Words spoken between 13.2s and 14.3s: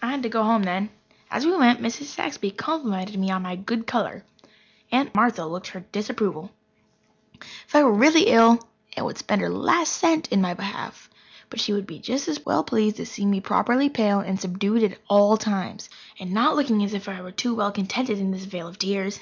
me properly pale